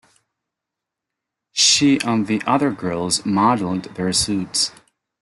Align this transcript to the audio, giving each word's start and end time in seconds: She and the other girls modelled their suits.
She 1.51 1.99
and 2.01 2.25
the 2.25 2.41
other 2.47 2.71
girls 2.71 3.23
modelled 3.23 3.83
their 3.93 4.11
suits. 4.13 4.71